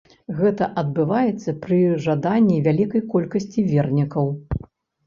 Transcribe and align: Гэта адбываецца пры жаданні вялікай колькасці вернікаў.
Гэта 0.37 0.67
адбываецца 0.81 1.55
пры 1.65 1.79
жаданні 2.09 2.57
вялікай 2.69 3.07
колькасці 3.17 3.69
вернікаў. 3.73 4.35